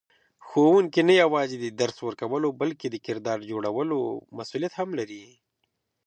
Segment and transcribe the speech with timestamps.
[0.47, 3.97] ښوونکی نه یوازې د درس ورکولو بلکې د کردار جوړولو
[4.37, 5.23] مسئولیت هم لري.